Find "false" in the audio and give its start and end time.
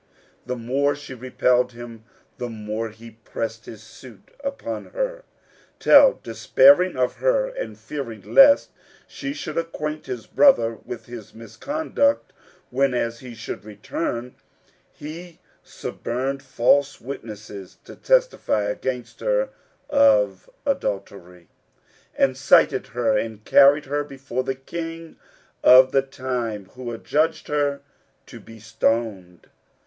16.41-16.99